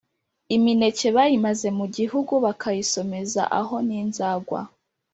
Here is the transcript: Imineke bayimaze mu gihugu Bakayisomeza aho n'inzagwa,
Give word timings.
Imineke 0.55 1.07
bayimaze 1.15 1.67
mu 1.77 1.85
gihugu 1.97 2.33
Bakayisomeza 2.45 3.41
aho 3.59 3.75
n'inzagwa, 3.87 4.61